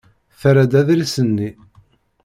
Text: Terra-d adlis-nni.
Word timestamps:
Terra-d 0.39 0.73
adlis-nni. 0.79 1.49